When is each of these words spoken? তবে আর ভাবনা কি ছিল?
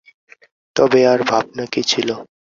তবে 0.75 0.99
আর 1.11 1.19
ভাবনা 1.29 1.65
কি 1.73 1.81
ছিল? 1.91 2.09